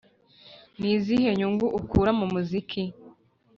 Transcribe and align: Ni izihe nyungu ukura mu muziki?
Ni 0.79 0.87
izihe 0.97 1.29
nyungu 1.39 1.65
ukura 1.79 2.11
mu 2.19 2.25
muziki? 2.33 2.83